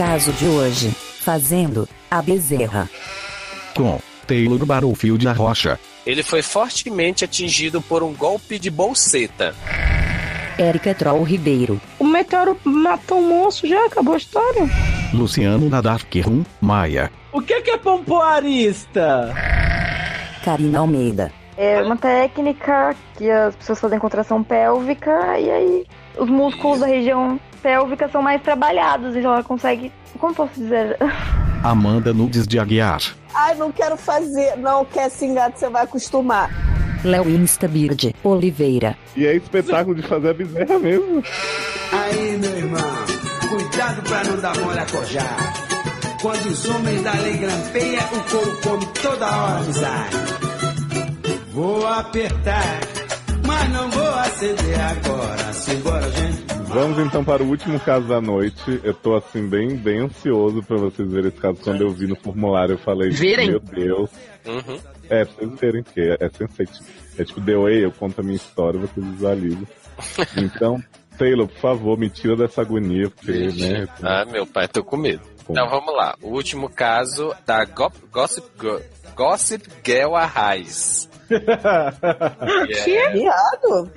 [0.00, 0.88] Caso de hoje.
[1.20, 2.88] Fazendo a bezerra.
[3.76, 5.78] Com Taylor Battlefield a Rocha.
[6.06, 9.54] Ele foi fortemente atingido por um golpe de bolseta.
[10.56, 11.78] Érica Troll Ribeiro.
[11.98, 14.62] O meteoro matou um monstro, já acabou a história.
[15.12, 17.12] Luciano Nadark-Rum Maia.
[17.30, 19.34] O que, que é pompoarista?
[20.42, 21.30] Karina Almeida.
[21.58, 25.86] É uma técnica que as pessoas fazem contração pélvica e aí
[26.16, 29.92] os músculos da região pélvica são mais trabalhados, então ela consegue.
[30.18, 30.96] Como posso dizer?
[31.62, 33.00] Amanda Nudes de Aguiar.
[33.34, 34.56] Ai, não quero fazer.
[34.56, 36.50] Não, quer se engatar, você vai acostumar.
[37.04, 38.96] Léo Instabird Oliveira.
[39.16, 41.22] E é espetáculo de fazer a bezerra mesmo.
[41.92, 42.80] Aí, meu irmão,
[43.48, 45.54] cuidado pra não dar mole a cojar.
[46.20, 50.16] Quando os homens da lei grampeia, o couro come toda hora, amizade.
[51.54, 52.80] Vou apertar,
[53.60, 55.52] mas não vou acender agora.
[55.52, 56.40] Simbora, gente.
[56.68, 58.80] Vamos então para o último caso da noite.
[58.84, 61.58] Eu tô assim bem, bem ansioso pra vocês verem esse caso.
[61.62, 63.50] Quando eu vi no formulário, eu falei, Verem?
[63.50, 64.10] meu Deus.
[64.46, 64.78] Uhum.
[65.08, 66.84] É, pra vocês verem que é, é sensativo.
[67.18, 69.66] É tipo The Way, eu conto a minha história, vocês visualizam.
[70.36, 70.82] Então,
[71.18, 73.86] Taylor, por favor, me tira dessa agonia, porque, né?
[74.02, 75.20] Ah, meu pai, tô com medo.
[75.50, 76.14] Então vamos lá.
[76.22, 78.78] O último caso da Go- Gossip Girl,
[79.14, 81.08] Gossip Girl Arraes.
[82.84, 83.08] Que?
[83.10, 83.90] Viado?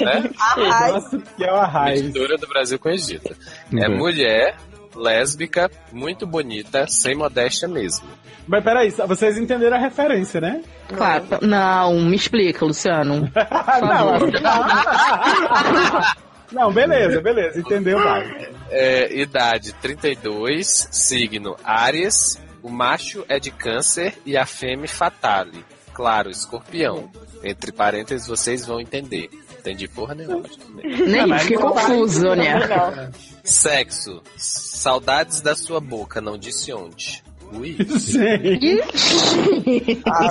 [0.00, 0.30] Né?
[0.40, 0.92] Arraiz.
[0.92, 2.02] Nossa, que é o Arraiz.
[2.02, 3.36] Mistura do Brasil com o Egito.
[3.76, 4.56] É mulher,
[4.94, 8.08] lésbica, muito bonita, sem modéstia mesmo.
[8.46, 10.62] Mas peraí, vocês entenderam a referência, né?
[10.88, 11.24] Claro.
[11.42, 13.30] Não, me explica, Luciano.
[13.34, 14.30] Favor.
[16.52, 18.48] Não, beleza, beleza, entendeu, vai.
[18.70, 25.64] É, idade 32, signo Áries, o macho é de câncer e a fêmea fatale.
[25.94, 27.08] Claro, escorpião.
[27.44, 29.30] Entre parênteses, vocês vão entender.
[29.60, 30.42] Entendi porra nenhuma.
[30.82, 33.10] Nem fiquei confuso, né?
[33.44, 34.20] Sexo.
[34.36, 37.22] Saudades da sua boca, não disse onde.
[37.52, 37.76] Ui.
[37.78, 38.82] Gente.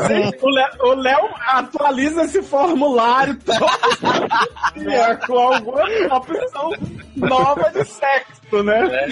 [0.07, 6.71] Gente, o Léo- o Léo atualiza esse formulário todo dia com alguma opção
[7.15, 9.07] nova de sexo, né?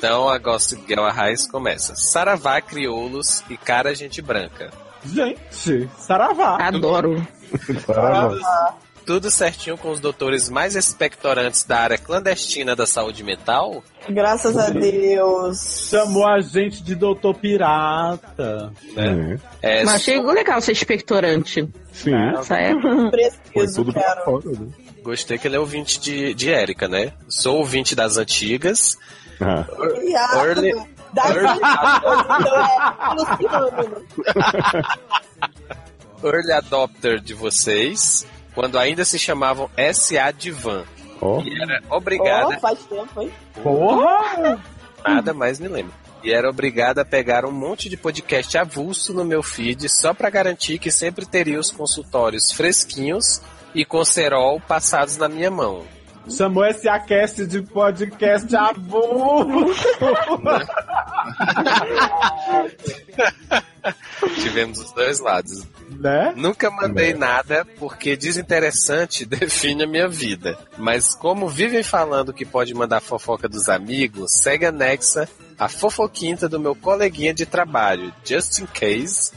[0.00, 1.94] Então a Gossip Girl Arraes começa.
[1.94, 4.70] Saravá, crioulos e cara gente branca.
[5.04, 6.56] Gente, saravá.
[6.56, 7.22] Adoro.
[9.04, 13.84] Tudo certinho com os doutores mais expectorantes da área clandestina da saúde mental?
[14.08, 15.88] Graças a Deus.
[15.90, 18.72] Chamou a gente de doutor pirata.
[18.94, 19.38] Né?
[19.60, 21.68] É, Mas achei legal ser expectorante.
[21.92, 22.12] Sim.
[22.12, 23.10] Nessa época.
[23.52, 24.66] Foi tudo pra fora, né?
[25.02, 27.12] Gostei que ele é ouvinte de, de Érica, né?
[27.28, 28.98] Sou ouvinte das antigas.
[29.40, 29.64] Ah.
[29.98, 30.46] Viado.
[30.46, 31.60] Early, Da early,
[36.22, 40.84] é early adopter de vocês, quando ainda se chamavam SA Divan.
[41.20, 41.40] Ó.
[41.42, 42.56] E era obrigada.
[42.56, 43.32] Oh, faz tempo, hein?
[43.62, 44.60] Porra!
[45.06, 45.92] Nada mais me lembro.
[46.22, 50.28] E era obrigada a pegar um monte de podcast avulso no meu feed só pra
[50.28, 53.40] garantir que sempre teria os consultórios fresquinhos
[53.74, 55.82] e com cerol passados na minha mão.
[56.30, 59.84] Chamou esse aquece de podcast avulso.
[64.42, 65.64] Tivemos os dois lados.
[65.98, 66.32] né?
[66.36, 70.58] Nunca mandei nada porque desinteressante define a minha vida.
[70.76, 76.60] Mas como vivem falando que pode mandar fofoca dos amigos, segue anexa a fofoquinta do
[76.60, 79.32] meu coleguinha de trabalho, just in case.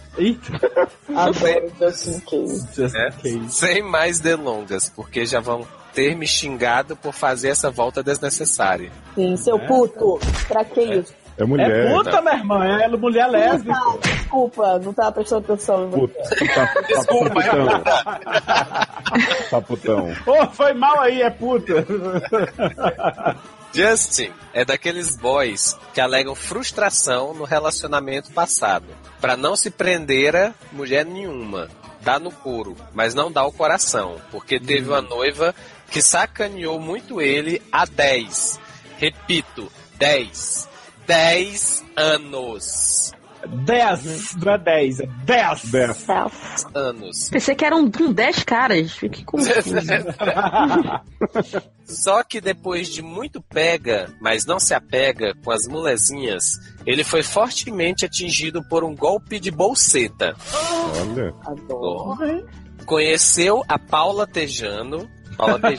[1.15, 2.81] Adoro Just in Case.
[2.93, 3.09] né?
[3.49, 8.91] Sem mais delongas, porque já vão ter me xingado por fazer essa volta desnecessária.
[9.15, 10.19] Sim, seu puto.
[10.47, 11.13] Pra que isso?
[11.37, 11.71] É mulher.
[11.71, 13.75] É puta, minha irmã, é mulher lésbica.
[13.75, 15.89] Ah, desculpa, não tava prestando atenção.
[15.89, 16.19] Puta,
[16.53, 17.41] tá, Desculpa,
[19.49, 20.11] Tá putão.
[20.25, 21.85] Ô, foi mal aí, é puta.
[23.73, 28.85] Justin é daqueles boys que alegam frustração no relacionamento passado,
[29.19, 31.67] Pra não se prender a mulher nenhuma.
[32.01, 35.55] Dá no couro, mas não dá o coração, porque teve uma noiva
[35.93, 38.59] que sacaneou muito ele há 10.
[38.97, 40.67] Repito, 10.
[41.05, 43.11] 10 anos.
[43.47, 45.66] 10, não é 10, é 10.
[45.66, 46.07] 10.
[46.73, 47.29] Anos.
[47.29, 48.93] Pensei que eram um 10 caras.
[48.93, 49.53] Fiquei confuso.
[51.85, 57.22] Só que depois de muito pega, mas não se apega com as mulezinhas, ele foi
[57.22, 60.35] fortemente atingido por um golpe de bolseta.
[60.51, 61.35] Olha.
[61.46, 62.47] Adoro.
[62.85, 65.07] Conheceu a Paula Tejano.
[65.38, 65.78] Paula que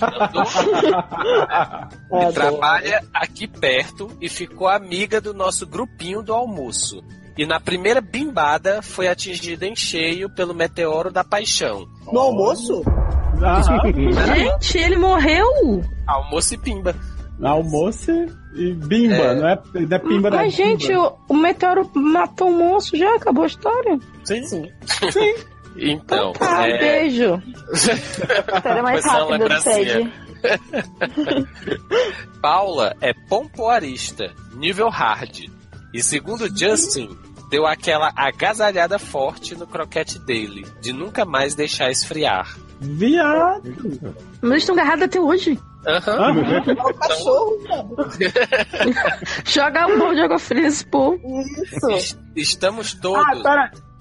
[2.10, 2.32] Adoro.
[2.32, 7.02] trabalha aqui perto e ficou amiga do nosso grupinho do almoço.
[7.36, 11.86] E na primeira bimbada foi atingida em cheio pelo meteoro da paixão.
[12.12, 12.82] No almoço?
[14.34, 15.82] Gente, ele morreu.
[16.06, 16.94] Almoço e pimba.
[17.42, 18.12] Almoço
[18.54, 19.34] e bimba, É.
[19.34, 23.16] não, é, não é pimba da Mas, gente, o, o meteoro matou um monstro já,
[23.16, 23.98] acabou a história.
[24.22, 24.44] Sim.
[24.46, 25.34] Sim.
[25.76, 27.42] Então, Tá, é, beijo.
[27.72, 29.60] História mais rápida do.
[29.60, 30.12] SED.
[32.40, 35.46] Paula é pompoarista, nível hard.
[35.92, 37.16] E segundo Justin,
[37.50, 42.56] deu aquela agasalhada forte no croquete dele, de nunca mais deixar esfriar.
[42.80, 43.62] Viado.
[44.42, 45.58] Mas eles estão agarrados até hoje.
[45.86, 46.34] Aham.
[46.66, 48.32] É o cachorro, sabe?
[49.44, 51.18] Joga um bom de água fria nesse povo.
[51.62, 51.90] Isso.
[51.90, 53.42] Es- Estamos Ah, todos.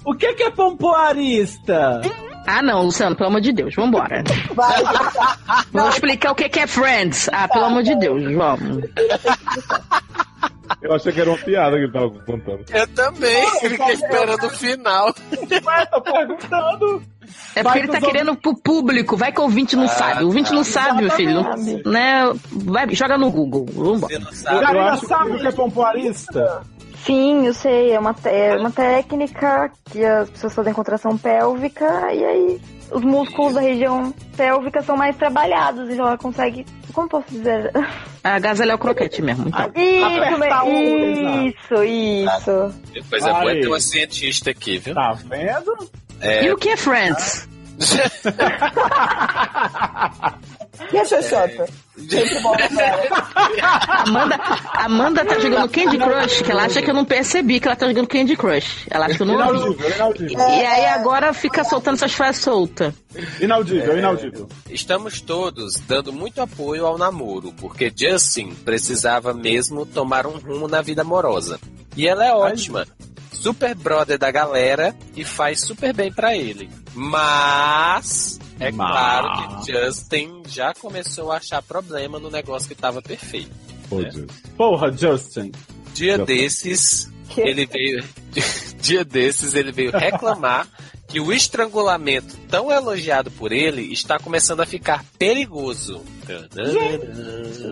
[0.05, 2.01] O que que é pompoarista?
[2.45, 4.23] Ah, não, Luciano, pelo amor de Deus, vambora.
[4.53, 4.83] Vai,
[5.71, 7.29] Vamos explicar o que que é Friends.
[7.31, 8.83] Ah, pelo amor de Deus, vamos.
[10.81, 12.65] Eu achei que era uma piada que ele tava contando.
[12.73, 15.07] Eu também fiquei esperando o final.
[15.65, 17.03] Ué, tô perguntando.
[17.55, 20.23] É porque Vai ele tá querendo pro público, vai que o ouvinte não sabe.
[20.23, 21.41] O ouvinte não sabe, meu filho.
[21.41, 22.23] Não- Né?
[22.51, 24.13] Vai, joga no Google, vambora.
[24.13, 24.59] Você não sabe.
[24.65, 26.61] Karina acho sabe o que é pompoarista?
[27.05, 27.91] Sim, eu sei.
[27.91, 32.61] É uma, é uma técnica que as pessoas fazem contração pélvica e aí
[32.91, 36.65] os músculos da região pélvica são mais trabalhados, então ela consegue.
[36.93, 37.71] Como posso dizer?
[38.23, 39.71] A gazelha é o croquete mesmo, então.
[39.75, 42.73] Isso, me- isso, isso.
[43.09, 43.61] Coisa boa é Aí.
[43.61, 44.93] ter uma cientista aqui, viu?
[44.93, 45.89] Tá vendo?
[46.21, 47.49] É, E o que é Friends?
[50.91, 51.65] E a Xoxota?
[54.05, 54.39] Amanda,
[54.73, 57.87] Amanda tá jogando Candy Crush, que ela acha que eu não percebi que ela tá
[57.87, 58.87] jogando Candy Crush.
[58.89, 59.59] Ela acha que eu não ouvi.
[59.59, 60.39] Inaudível, inaudível.
[60.39, 62.93] E aí agora fica soltando essas frases soltas.
[63.39, 64.49] Inaudível, inaudível.
[64.69, 70.81] Estamos todos dando muito apoio ao namoro, porque Justin precisava mesmo tomar um rumo na
[70.81, 71.59] vida amorosa.
[71.95, 72.87] E ela é ótima.
[73.31, 76.69] Super brother da galera e faz super bem pra ele.
[76.95, 83.01] Mas é Mas- claro que Justin já começou a achar problema no negócio que tava
[83.01, 83.51] perfeito.
[83.89, 84.09] Pô, É.
[84.09, 84.31] Deus.
[84.57, 85.51] Porra, Justin.
[85.93, 87.41] Dia Já- desses, Que?
[87.41, 88.03] ele veio.
[88.81, 90.67] Dia desses, ele veio reclamar
[91.07, 96.01] que o estrangulamento tão elogiado por ele está começando a ficar perigoso.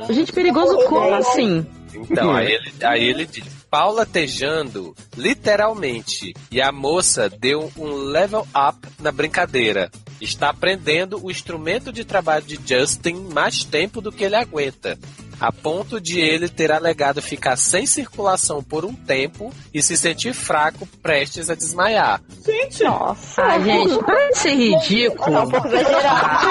[0.10, 1.66] Gente, perigoso como assim?
[1.94, 6.34] Então, aí ele, aí ele diz: Paula tejando, literalmente.
[6.52, 9.90] E a moça deu um level up na brincadeira.
[10.22, 14.98] Está aprendendo o instrumento de trabalho de Justin mais tempo do que ele aguenta.
[15.40, 20.34] A ponto de ele ter alegado ficar sem circulação por um tempo e se sentir
[20.34, 22.22] fraco, prestes a desmaiar.
[22.46, 23.42] Gente, Nossa.
[23.42, 25.40] Ah, gente, para de ser ridículo.
[25.40, 26.48] Um exagerado.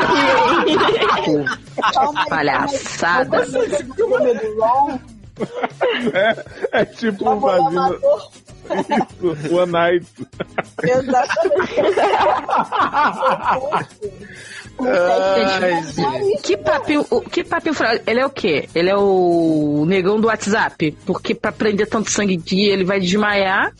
[1.94, 3.46] Calma aí, Palhaçada.
[6.12, 8.30] É, é tipo, imagina matou.
[8.74, 10.06] Isso, One Night.
[10.82, 11.74] Exatamente.
[16.42, 17.74] Que papinho, o- que papinho?
[18.06, 18.68] Ele é o quê?
[18.74, 20.96] Ele é o negão do WhatsApp?
[21.04, 23.72] Porque pra prender tanto sangue de ele vai desmaiar.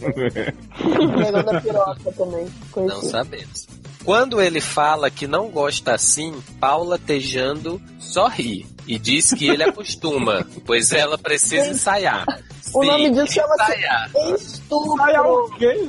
[1.16, 2.44] Negão da piroca também.
[2.44, 3.08] Não Conheci.
[3.10, 3.66] sabemos.
[4.04, 10.46] Quando ele fala que não gosta assim, Paula Tejando sorri e diz que ele acostuma,
[10.66, 12.24] pois ela precisa ensaiar.
[12.74, 15.00] O Sim, nome disso chama-se estupro.
[15.02, 15.88] Ai, é o quê?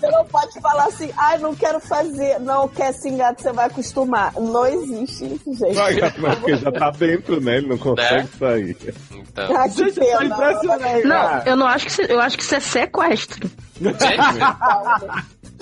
[0.00, 2.38] Você não pode falar assim, ai, não quero fazer.
[2.40, 4.32] Não, quer se engatar, você vai acostumar.
[4.34, 6.18] Não existe isso, gente.
[6.18, 7.58] Mas porque já tá dentro, né?
[7.58, 8.28] Ele não consegue Né?
[8.38, 8.76] sair.
[9.12, 10.24] Então, Ah, que Gente, pena.
[10.24, 11.04] impressionado.
[11.04, 13.50] Não, eu não acho que isso, eu acho que isso é sequestro.
[13.80, 14.38] gente,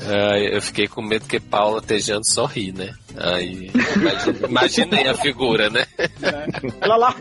[0.00, 2.92] ah, eu fiquei com medo que Paula Tejando sorri, né?
[3.16, 5.84] Aí, imagine- imaginei a figura, né?
[6.82, 7.14] Olha lá.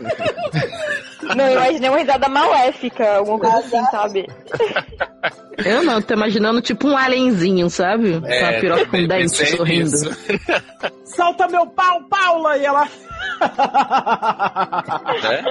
[1.36, 4.26] Não, eu imaginei uma risada maléfica, alguma coisa assim, sabe?
[5.58, 8.20] Eu não, tô imaginando tipo um alienzinho, sabe?
[8.20, 9.90] Com a piroca com dente sorrindo.
[9.90, 10.10] nisso.
[11.16, 12.56] Solta meu pau, Paula!
[12.58, 12.88] E ela.
[15.22, 15.44] Né?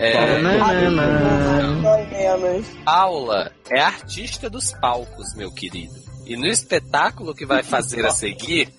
[0.00, 0.12] É.
[0.12, 1.82] fala, Nananana.
[1.82, 2.66] Dói menos.
[2.84, 5.92] Paula é artista dos palcos, meu querido.
[6.26, 8.72] E no espetáculo que vai fazer a seguir,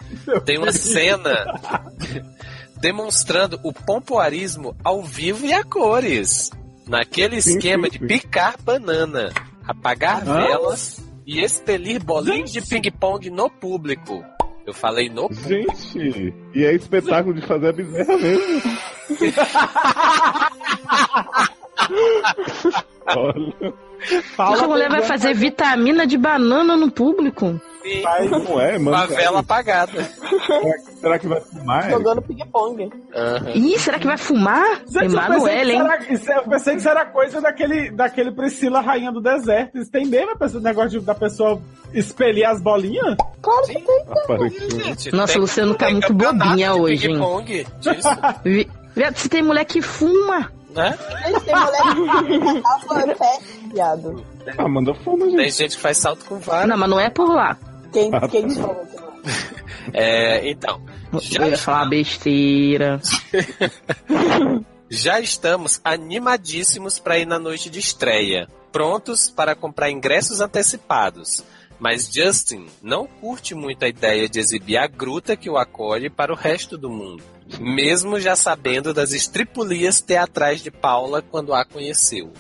[0.46, 1.46] tem uma cena
[2.80, 6.50] demonstrando o pompoarismo ao vivo e a cores.
[6.88, 9.32] Naquele esquema de picar banana,
[9.66, 10.46] apagar Hã?
[10.46, 14.24] velas e expelir bolinhos de ping-pong no público.
[14.66, 15.50] Eu falei no público.
[15.50, 18.62] Gente, e é espetáculo de fazer a bezerra mesmo.
[23.16, 23.74] Olha,
[24.12, 27.60] Essa mulher vai fazer vitamina de banana no público?
[27.84, 28.96] Sim, mas não é, mano.
[28.96, 30.02] a vela apagada.
[31.02, 31.90] Será que vai filmar?
[31.90, 32.90] Jogando ping-pong.
[33.14, 33.50] Aham.
[33.56, 34.82] Ih, será que vai fumar?
[34.96, 35.82] Emanuel, hein?
[35.82, 39.78] era, isso- eu pensei que isso era coisa daquele, daquele Priscila Rainha do Deserto.
[39.78, 41.62] Isso tem mesmo esse negócio de- da pessoa
[41.94, 43.18] expelir as bolinhas?
[43.42, 45.12] Claro que tem.
[45.12, 47.18] Nossa, tem- Luciano tá muito bobinha hoje, hein?
[48.96, 50.50] Viado, se tem mulher que fuma.
[50.74, 50.98] Né?
[51.28, 51.56] Gente, tem
[52.88, 53.40] mulher que pé,
[53.74, 54.26] viado.
[54.58, 55.52] Ah, manda fama, Tem gente.
[55.52, 56.68] gente que faz salto com vara.
[56.68, 57.58] Não, mas não é por lá.
[57.92, 58.62] Quem, Ah, quem tá.
[58.62, 59.14] falou que não?
[59.94, 60.82] É, então,
[61.40, 63.00] Eu ia falar besteira.
[64.90, 71.44] já estamos animadíssimos para ir na noite de estreia, prontos para comprar ingressos antecipados.
[71.80, 76.32] Mas Justin não curte muito a ideia de exibir a gruta que o acolhe para
[76.32, 77.24] o resto do mundo,
[77.60, 82.32] mesmo já sabendo das estripulias teatrais de Paula quando a conheceu.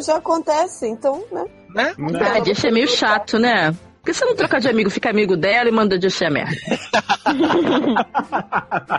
[0.00, 1.44] Já acontece, então, né?
[1.74, 1.94] Né?
[2.20, 3.72] Ah, Just é meio chato, né?
[4.00, 6.56] Por que você não troca de amigo, fica amigo dela e manda Just a merda?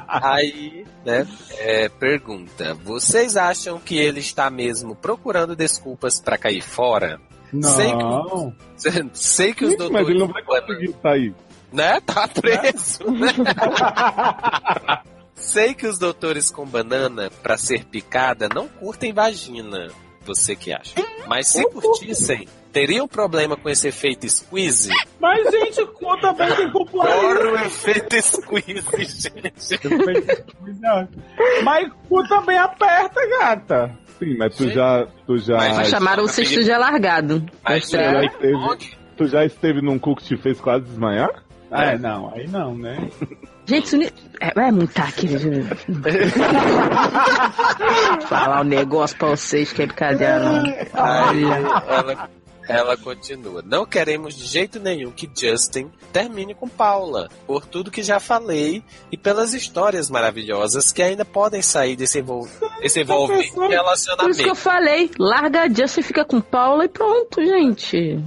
[0.07, 7.19] Aí, né, é, pergunta: vocês acham que ele está mesmo procurando desculpas para cair fora?
[7.61, 8.53] Sei Não.
[8.77, 11.33] que, sei que os Gente, mas ele doutores não vai conseguir sair.
[11.73, 11.99] né?
[12.01, 13.33] Tá preso, né?
[15.39, 19.87] Sei que os doutores com banana, pra ser picada, não curtem vagina.
[20.25, 20.93] Você que acha?
[21.27, 24.91] Mas se curtissem, teriam problema com esse efeito squeeze?
[25.19, 26.67] Mas, gente, conta bem tem.
[26.67, 29.79] Adoro o efeito squeeze, gente.
[31.63, 33.97] Mas cu também aperta, gata.
[34.19, 35.07] Sim, mas tu já.
[35.25, 35.55] Tu já.
[35.55, 37.45] Mas chamaram o cisto de alargado.
[37.63, 38.25] Mas tu já estrela.
[38.25, 41.29] esteve, tu já esteve num cu que te fez quase desmaiar?
[41.71, 43.09] É, não, aí não, né?
[43.69, 44.11] Gente, isso ni-
[44.41, 45.27] é, é muito aqui.
[48.27, 50.39] Falar um negócio pra vocês que é brincadeira.
[50.39, 50.63] não.
[50.93, 51.43] Aí
[51.87, 52.29] ela,
[52.67, 53.63] ela continua.
[53.65, 58.83] Não queremos de jeito nenhum que Justin termine com Paula, por tudo que já falei
[59.11, 62.47] e pelas histórias maravilhosas que ainda podem sair desse, envol
[62.81, 64.55] desse envolvente Por isso que eu relacionamento.
[64.55, 68.19] falei, larga a Justin, fica com Paula e pronto, gente.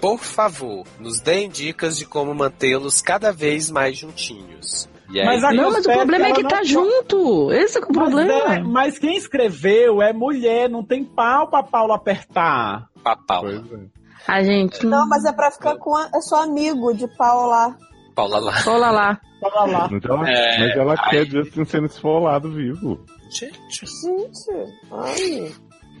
[0.00, 4.88] Por favor, nos deem dicas de como mantê-los cada vez mais juntinhos.
[5.08, 7.50] Aí, Mas a- Não, mas o problema é que tá não- junto.
[7.52, 8.68] Esse é, é o Mas, é, problema.
[8.68, 12.88] mas quem escreveu é mulher, não tem pau pra Paulo apertar.
[13.02, 13.64] pra Paula.
[13.66, 13.86] Pois é.
[14.26, 14.84] A gente.
[14.84, 15.96] Não, mas é pra ficar com.
[15.96, 17.74] A, é só amigo de Paula.
[18.14, 18.54] Paula lá.
[18.66, 19.20] Olha lá.
[19.40, 19.88] Fala lá.
[19.90, 21.10] Mas ela, É, mas ela ai.
[21.10, 23.00] quer Justin sendo esfolado vivo.
[23.30, 23.58] Gente.
[23.70, 25.52] Gente, ai.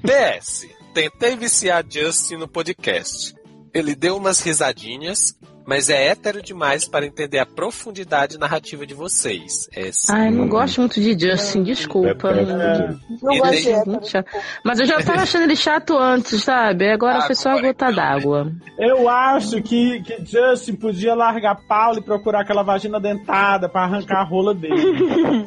[0.02, 0.68] PS.
[0.92, 3.34] Tentei viciar Justin no podcast.
[3.74, 9.68] Ele deu umas risadinhas, mas é hétero demais para entender a profundidade narrativa de vocês.
[9.74, 10.10] É sim.
[10.12, 12.28] Ai, não gosto muito de Justin, desculpa.
[12.30, 13.90] É, não- é, Não E gosto de hétero.
[13.90, 14.28] Muito chato.
[14.64, 16.90] Mas eu já tava achando ele chato antes, sabe?
[16.90, 17.94] Agora foi só a gota então.
[17.94, 18.52] d'água.
[18.78, 24.20] Eu acho que, que Justin podia largar Paulo e procurar aquela vagina dentada pra arrancar
[24.22, 25.46] a rola dele.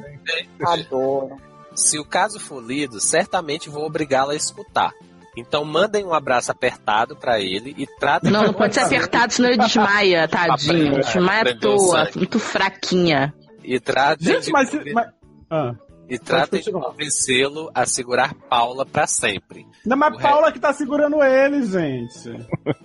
[0.64, 1.38] Adoro.
[1.74, 4.92] Se o caso for lido, certamente vou obrigá-la a escutar.
[5.38, 9.50] Então mandem um abraço apertado pra ele e tratem Não, não pode ser apertado, senão
[9.50, 10.96] ele desmaia, tadinho.
[11.02, 13.34] Desmaia à o toa, muito fraquinha.
[13.64, 14.74] e tratem Gente, de, mas.
[14.94, 15.08] mas...
[15.50, 15.74] Ah.
[16.10, 20.74] e tratem de convencê-lo a segurar Paula pra sempre, Não, mas O Paula que tá
[20.74, 22.30] segurando ele, gente.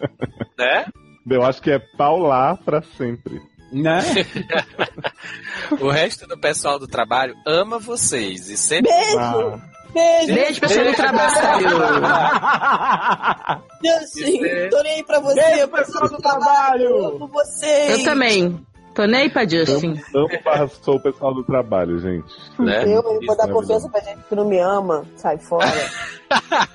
[0.56, 0.86] né?
[1.28, 3.40] Eu acho que é Paula pra sempre.
[3.72, 3.98] Né?
[5.80, 9.18] O resto do pessoal do trabalho ama vocês e sempre Beijo!
[9.18, 9.58] Ah.
[9.96, 10.34] Beijo!
[10.34, 11.68] Beijo, pessoal do trabalho.
[13.82, 14.70] Justin, Beijo.
[14.70, 15.40] tô nem aí pra você.
[15.40, 17.06] Beijo, eu pessoal do trabalho.
[17.06, 17.98] Amo vocês.
[17.98, 18.66] Eu também.
[18.94, 19.98] Tô nem aí pra Justin.
[20.14, 22.26] Amo barra sou o pessoal do trabalho, gente.
[22.58, 22.84] né?
[22.84, 25.06] Eu, eu vou dar é confiança pra gente que não me ama.
[25.16, 25.66] Sai fora.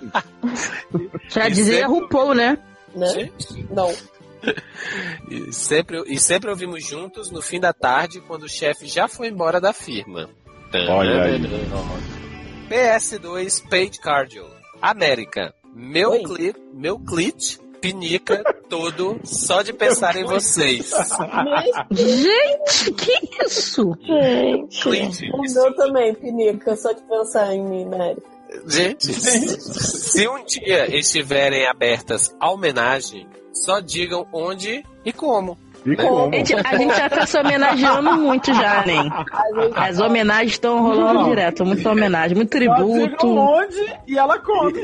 [1.30, 2.58] Já dizia RuPaul, né?
[2.96, 3.30] né?
[3.70, 3.94] Não.
[5.30, 9.28] E sempre, e sempre ouvimos juntos no fim da tarde, quando o chefe já foi
[9.28, 10.28] embora da firma.
[10.90, 11.42] Olha aí.
[12.72, 14.46] PS2 Page Cardio.
[14.82, 15.54] América.
[15.76, 16.54] Meu, Oi.
[16.74, 20.90] meu clit pinica todo só de pensar em vocês.
[21.92, 23.94] Gente, que isso?
[24.02, 24.84] Gente.
[24.84, 25.32] Clit.
[25.34, 28.16] O meu também, Pinica, só de pensar em mim, né?
[28.66, 35.58] Gente, se um dia estiverem abertas a homenagem, só digam onde e como.
[35.86, 36.32] E como?
[36.32, 39.10] Gente, a gente já tá se homenageando muito já, né?
[39.76, 41.30] As homenagens estão rolando Não.
[41.30, 43.28] direto, muita homenagem, muito tributo.
[43.28, 44.80] onde e ela come.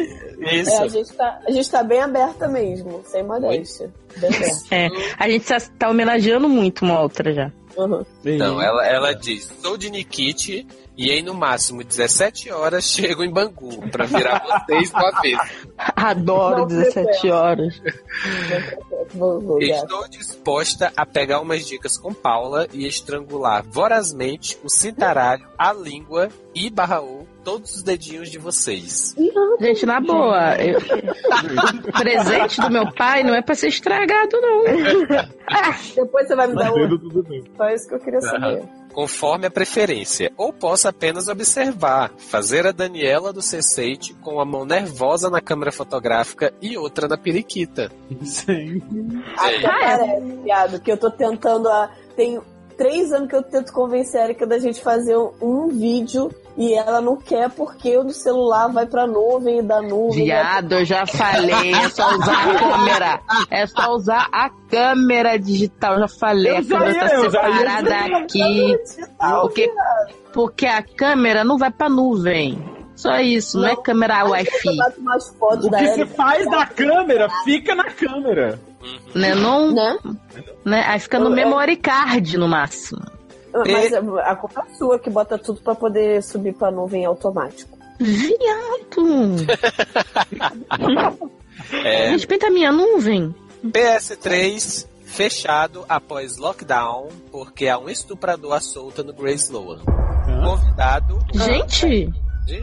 [0.52, 0.72] Isso.
[0.72, 3.92] É, a gente, tá, a gente tá bem aberta mesmo, sem modéstia.
[4.18, 4.58] Bem aberta.
[4.72, 4.88] É,
[5.18, 7.52] a gente tá, tá homenageando muito uma outra já.
[7.78, 8.04] Uhum.
[8.24, 10.66] Não, ela, ela diz: sou de Nikit
[10.98, 15.68] e em no máximo 17 horas chego em Bangu pra virar vocês do avesso.
[15.96, 17.80] Adoro Não 17 horas.
[19.14, 19.84] Vou, vou, gato.
[19.86, 26.30] Estou disposta a pegar umas dicas com Paula e estrangular vorazmente o cintaralho, a língua
[26.54, 29.16] e barra ou todos os dedinhos de vocês.
[29.60, 30.80] Gente, na boa, eu-
[31.94, 34.64] presente do meu pai não é pra ser estragado, não.
[35.96, 37.44] Depois você vai me dar um.
[37.56, 38.64] Só isso que eu queria saber.
[38.98, 44.66] Conforme a preferência, ou posso apenas observar, fazer a Daniela do C6 com a mão
[44.66, 47.92] nervosa na câmera fotográfica e outra na periquita.
[48.26, 48.82] Sim.
[49.38, 51.70] Até parece, viado, que eu tô tentando.
[51.70, 51.92] A...
[52.16, 52.42] Tem
[52.78, 57.02] três anos que eu tento convencer a Erika da gente fazer um, vídeo e ela
[57.02, 60.26] não quer porque o celular vai pra nuvem e da nuvem.
[60.26, 63.20] Viado, eu já falei, é só usar a câmera.
[63.52, 65.94] É só usar a câmera digital.
[65.96, 68.78] Eu já falei, Eu a câmera ia- tá ia separada aqui.
[69.42, 69.74] Porque,
[70.34, 72.78] porque a câmera não vai pra nuvem.
[72.96, 74.76] Só isso, não, é câmera Wi-Fi.
[75.02, 78.60] mais fotos O que você faz da câmera, fica na câmera.
[79.16, 79.36] Né?
[79.36, 79.98] Não, né?
[80.86, 83.02] Aí fica no memory card no máximo.
[83.54, 87.78] Mas a culpa é sua que bota tudo pra poder subir pra nuvem automático.
[88.00, 89.48] Viado!
[91.84, 93.34] É, Respeita a minha nuvem.
[93.66, 99.80] PS3 fechado após lockdown porque há um estuprador à solta no Grey Sloan.
[100.46, 101.20] Convidado.
[101.34, 102.10] Gente!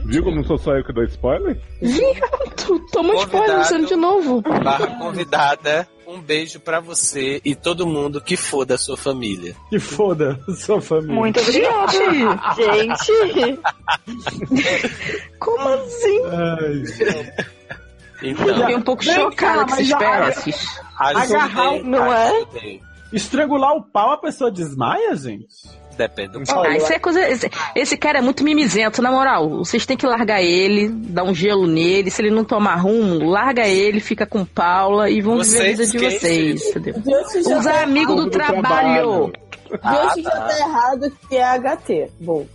[0.06, 1.60] Viu como não sou só eu que dou spoiler?
[1.82, 2.86] Viado!
[2.92, 4.40] Toma spoiler usando de novo.
[4.40, 9.54] Barra convidada, um beijo pra você e todo mundo que foda a sua família.
[9.68, 11.14] Que foda sua família.
[11.14, 11.92] Muito obrigada.
[12.56, 13.60] Gente.
[15.38, 16.20] Como assim?
[18.22, 20.80] Então, Fiquei um pouco chocada com mas esses PS.
[20.98, 22.46] Agarrar não é?
[23.12, 25.46] Estrangular o pau, a pessoa desmaia, gente?
[25.96, 27.20] Depende do Ah, isso é coisa.
[27.28, 29.58] Esse, esse cara é muito mimizento, na moral.
[29.58, 32.10] Vocês têm que largar ele, dar um gelo nele.
[32.10, 35.86] Se ele não tomar rumo, larga ele, fica com Paula e vão viver a vida
[35.86, 36.94] Vocês de vocês, entendeu?
[37.04, 38.30] Os tá amigos do errado.
[38.30, 39.32] trabalho.
[39.70, 42.10] Deus já tá errado que é HT.
[42.20, 42.46] Bom.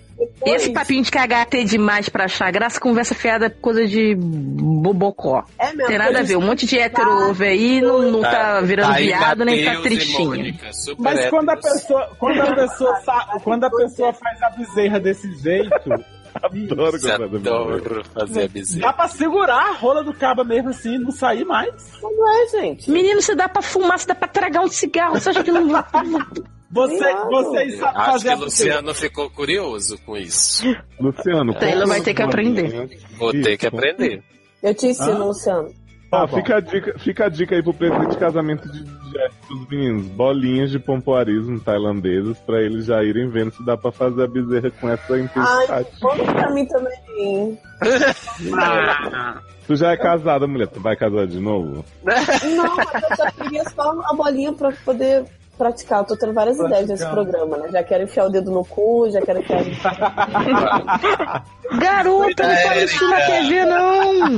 [0.46, 5.46] E esse papinho de que é demais pra achar graça, conversa fiada, coisa de bobocó.
[5.58, 6.36] É mesmo, Tem nada a ver.
[6.36, 10.54] Um monte de hétero ouve aí, não, não tá virando Aí, viado, nem tá tristinho.
[10.98, 13.02] Mas quando a pessoa, quando a pessoa,
[13.44, 15.90] quando a pessoa faz a bezerra desse jeito,
[16.72, 18.82] Adoro Você adoro fazer a bezerra.
[18.88, 21.74] dá pra segurar a rola do cabo mesmo assim, não sair mais.
[22.02, 22.90] Não é, gente.
[22.90, 25.68] Menino, você dá pra fumar, você dá pra tragar um cigarro, você acha que não
[25.70, 25.84] vai.
[26.72, 27.00] Você,
[27.32, 30.64] vocês sabem Acho fazer que a o Luciano ficou curioso com isso.
[31.00, 33.00] Luciano, Taylor vai ter que aprender.
[33.18, 34.24] Vou ter que aprender.
[34.62, 35.26] Eu te ensino, Ah.
[35.26, 35.74] Luciano.
[36.12, 39.68] Ó, fica, a dica, fica a dica aí pro presente de casamento de Jeff dos
[39.70, 40.08] meninos.
[40.08, 44.72] Bolinhas de pompoarismo tailandeses pra eles já irem vendo se dá pra fazer a bezerra
[44.72, 45.88] com essa Ai, intensidade.
[46.02, 47.60] conta pra mim também.
[49.68, 50.68] Tu já é casada, mulher.
[50.68, 51.86] Tu vai casar de novo?
[52.04, 55.26] Não, mas eu só queria só a bolinha pra poder
[55.60, 56.00] praticar.
[56.00, 57.70] Eu tô tendo várias ideias nesse programa, né?
[57.70, 59.66] Já quero enfiar o dedo no cu, já quero enfiar.
[61.78, 64.38] Garota, não fala isso na TV, não!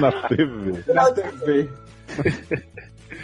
[0.00, 0.84] Na TV.
[0.92, 1.68] Na TV.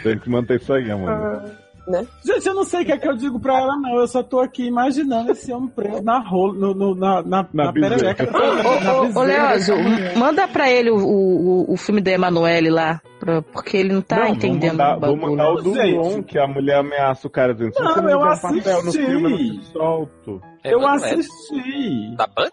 [0.03, 1.41] Tem que manter isso aí, amor.
[1.87, 2.05] Né?
[2.23, 3.95] Gente, eu não sei o que é que eu digo pra ela, não.
[3.99, 7.71] Eu só tô aqui imaginando esse homem preso na rola, no, no- na, na, na,
[7.71, 8.15] bezerra.
[8.15, 8.29] perereca.
[8.37, 9.75] Ô, ô, ô, bezerra Leózio,
[10.17, 14.17] manda pra ele o, o, o filme da Emanuele lá, pra- porque ele não tá
[14.19, 15.73] Não, entendendo Vou mandar, o vou mandar o do.
[15.75, 19.05] João, que a mulher ameaça o cara dizendo: se Não, não eu papel no assisti.
[19.05, 20.41] filme, eu solto.
[20.63, 21.13] Eu Emanuele.
[21.21, 22.15] assisti.
[22.15, 22.49] Da Band?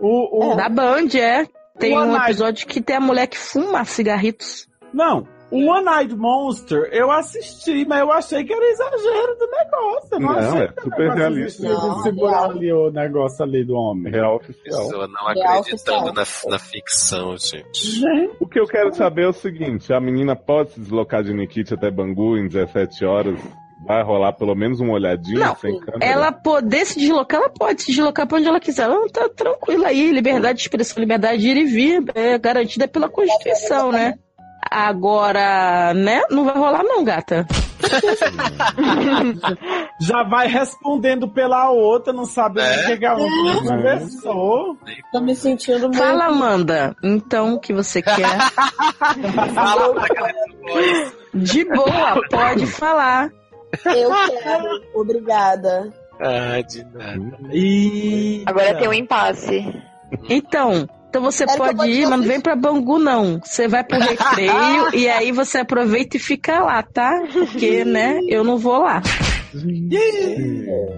[0.00, 1.46] O, o, Da Band, é.
[1.78, 4.68] Tem O um Anais- episódio que tem a mulher que fuma cigarritos.
[4.92, 10.08] Não, o One-Eyed Monster eu assisti, mas eu achei que era exagero do negócio.
[10.12, 11.68] Eu não, Não, achei é super realista.
[11.68, 12.50] Não, segurar real.
[12.50, 14.12] ali o negócio ali do homem.
[14.12, 14.84] Real oficial.
[14.86, 17.86] Pessoa não Real acreditando na, na ficção, gente.
[17.86, 21.32] Gente, O que eu quero saber é o seguinte: a menina pode se deslocar de
[21.32, 23.38] Nikit até Bangu em 17 horas?
[23.86, 26.10] Vai rolar pelo menos uma olhadinha Não, sem câmera?
[26.10, 28.84] Ela poder se deslocar, ela pode se deslocar pra onde ela quiser.
[28.84, 30.10] Ela não tá tranquila aí.
[30.10, 34.14] Liberdade de expressão, liberdade de ir e vir é garantida pela Constituição, né?
[34.74, 36.22] Agora, né?
[36.30, 37.46] Não vai rolar não, gata.
[40.00, 42.92] já vai respondendo pela outra, não sabe É.
[42.94, 44.76] o que a outra conversou.
[45.12, 45.96] Tô me sentindo muito.
[45.98, 46.96] Fala, Amanda.
[47.04, 48.18] Então, o que você quer?
[49.54, 51.12] Fala pra galera.
[51.32, 53.30] De boa, pode falar.
[53.84, 54.82] Eu quero.
[54.94, 55.92] Obrigada.
[56.20, 57.38] Ah, de nada.
[57.52, 59.72] E Agora tem um impasse.
[60.28, 63.38] Então, então você Érica, pode ir, mas não vem pra Bangu, não.
[63.38, 67.22] Você vai pro recreio e aí você aproveita e fica lá, tá?
[67.32, 69.00] Porque, né, eu não vou lá.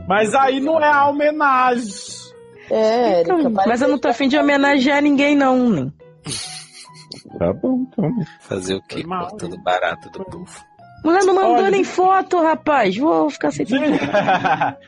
[0.09, 1.93] Mas aí não é a homenagem.
[2.71, 5.69] É, Então, mas eu não tô afim de homenagear ninguém, não.
[5.69, 5.93] né?
[7.39, 8.11] Tá bom, então.
[8.41, 9.05] Fazer o quê?
[9.07, 10.47] Mal, Cortando barato do povo.
[11.05, 12.97] Mulher não mandou Olha, nem foto, rapaz.
[12.97, 13.67] Vou ficar sem.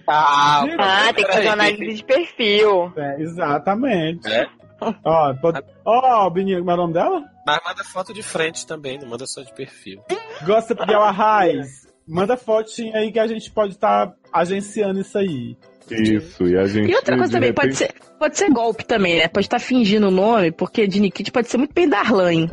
[0.09, 2.93] Ah, Ah, tem que fazer uma análise de perfil.
[2.97, 4.27] É, exatamente.
[4.27, 4.47] É?
[4.81, 5.63] Ó, pode...
[5.85, 7.25] Ó, menino, como é o nome dela?
[7.47, 10.01] Mas manda foto de frente também, não manda só de perfil.
[10.47, 11.87] Gosta de Arraiz.
[12.07, 15.57] Manda fotinha aí que a gente pode estar agenciando isso aí.
[15.91, 16.91] Isso, e a gente.
[16.91, 19.29] E outra coisa também, pode repente- ser, pode ser golpe também, né?
[19.29, 22.51] Pode estar fingindo o nome, porque de Nikit pode ser muito bem Darlan, hein?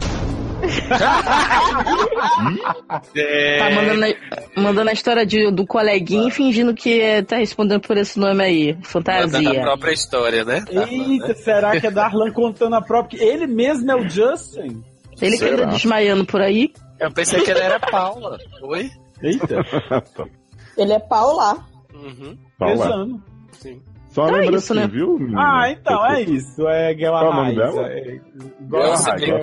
[3.15, 7.37] É, Tá mandando, a- mandando a história de- do coleguinha e fingindo que é, tá
[7.37, 8.73] respondendo por esse nome aí.
[8.73, 9.61] mandando a Fantasia.
[9.61, 10.63] própria história, né?
[10.69, 13.21] Eita, será que é Darlan contando a própria.
[13.23, 14.83] Ele mesmo é o Justin?
[15.21, 15.65] Ele que anda Será?
[15.71, 16.73] desmaiando por aí.
[16.99, 18.37] Eu pensei que ele era Paula.
[18.61, 18.89] Oi?
[19.23, 19.55] Eita,
[20.77, 21.57] Ele é Paula.
[21.93, 22.37] Uhum.
[22.59, 22.75] Paula.
[22.85, 23.23] pesando.
[23.53, 23.81] Sim.
[24.15, 24.87] Só Então é lembra isso, assim, né?
[24.87, 25.19] viu?
[25.19, 25.37] menino?
[25.37, 26.65] Ah, então é isso.
[26.69, 27.87] É Girl Qual o nome dela?
[27.91, 28.19] É...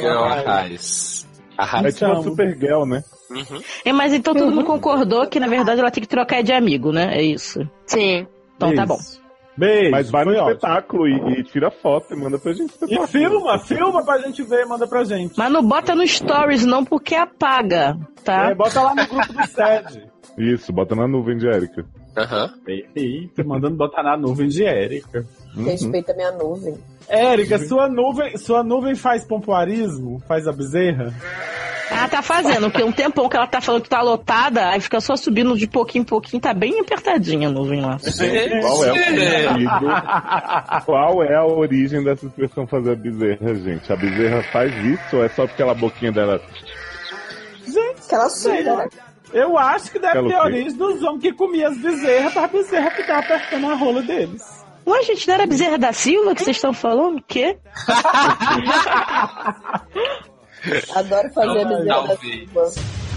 [0.01, 1.29] Girl Arraiz.
[1.59, 1.87] Arraiz.
[1.87, 2.23] É tipo uma.
[2.23, 3.05] Supergirl, né?
[3.31, 3.61] Uhum.
[3.85, 6.91] É, mas então todo mundo concordou que na verdade ela tem que trocar de amigo,
[6.91, 7.19] né?
[7.19, 7.69] É isso.
[7.85, 8.27] Sim.
[8.57, 8.97] Então tá bom.
[8.97, 9.21] Isso.
[9.55, 9.91] Beijo.
[9.91, 12.73] Mas vai no espetáculo e, e tira foto e manda pra gente.
[12.89, 15.35] E filma, filma pra gente ver, manda pra gente.
[15.37, 18.51] Mas não bota no stories não, porque apaga, tá?
[18.51, 20.11] É, bota lá no grupo do SED.
[20.39, 21.85] Isso, bota na nuvem de Érica.
[22.17, 22.55] Aham.
[22.95, 25.25] Eita, mandando botar na nuvem de Érica.
[25.57, 25.65] Uhum.
[25.65, 26.77] Respeita a minha nuvem.
[27.09, 30.23] Érica, sua nuvem, sua nuvem faz pompoarismo?
[30.27, 31.13] Faz a bezerra?
[31.95, 34.99] Ah, tá fazendo, porque um tempão que ela tá falando que tá lotada, aí fica
[35.01, 37.99] só subindo de pouquinho em pouquinho, tá bem apertadinha a nuvem lá.
[38.63, 38.93] Qual é
[40.81, 40.85] o?
[40.85, 43.93] Qual é a origem dessa expressão fazer a bezerra, gente?
[43.93, 46.41] A bezerra faz isso ou é só porque ela a boquinha dela.
[47.67, 48.89] Gente, Que ela suga, né?
[49.33, 52.91] Eu acho que deve Pelo ter origem dos homens que comiam as bezerras pra bezerra
[52.91, 54.43] ficar apertando a rola deles.
[54.87, 57.19] Ué, gente, não era Bezerra da Silva que vocês estão falando?
[57.19, 57.57] O quê?
[60.95, 62.17] Adoro fazer a Não, bezerra da.
[62.17, 62.71] Silva.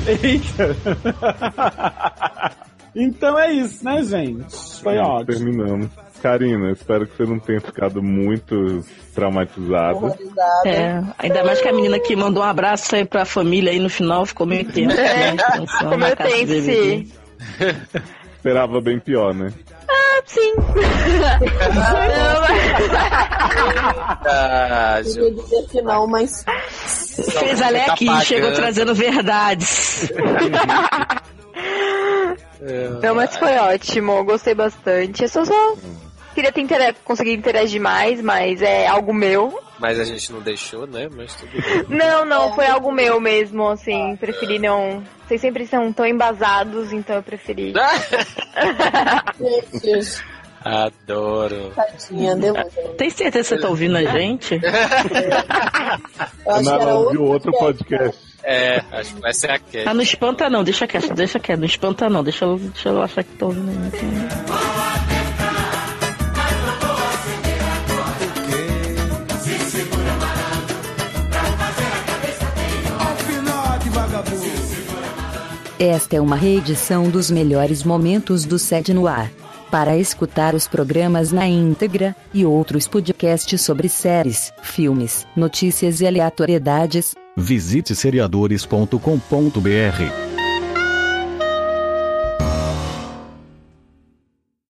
[0.08, 0.76] Eita.
[2.96, 4.56] então é isso, né, gente?
[4.82, 5.26] Foi ótimo.
[5.26, 5.90] Terminamos.
[6.22, 10.18] Karina, espero que você não tenha ficado muito traumatizada.
[10.66, 13.90] É, ainda mais que a menina que mandou um abraço aí pra família aí no
[13.90, 14.96] final ficou meio tenso.
[14.96, 15.36] né?
[15.38, 17.08] Pensando Como eu tenho.
[18.38, 19.52] Esperava bem pior, né?
[20.26, 20.54] Sim.
[24.28, 25.20] Ah, Eu Ju.
[25.22, 26.44] ia dizer que não, mas
[27.40, 30.10] Fez a Lé Tá aqui, chegou trazendo verdades.
[33.02, 35.24] Não, mas foi ótimo, gostei bastante.
[35.24, 35.76] Eu só, só
[36.36, 39.60] queria ter intera- conseguir interagir mais, mas é algo meu.
[39.80, 41.10] Mas a gente não deixou, né?
[41.16, 41.86] Mas tudo bem.
[41.98, 45.04] Não, não, foi algo meu mesmo, assim, preferi não.
[45.28, 47.74] Vocês sempre são tão embasados, então eu preferi.
[49.84, 50.24] gente,
[50.64, 51.72] Adoro.
[51.76, 52.54] tadinha, deu.
[52.98, 54.60] Tem certeza que você tá ouvindo a gente?
[56.46, 58.18] Eu acho que Ela era ouviu outro podcast.
[58.18, 58.36] podcast.
[58.44, 59.84] É, acho que vai ser a Cat.
[59.88, 63.02] Ah, não espanta não, deixa quieto, deixa quieto, não espanta não, deixa eu, deixa eu
[63.02, 63.86] achar que tô ouvindo.
[63.86, 64.75] Alfinote,
[75.80, 79.30] Esta é uma reedição dos melhores momentos do Sede no Ar.
[79.70, 87.14] Para escutar os programas na íntegra e outros podcasts sobre séries, filmes, notícias e aleatoriedades,
[87.38, 90.25] Visite seriadores.com.br.